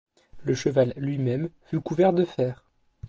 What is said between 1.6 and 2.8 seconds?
fut couvert de fer.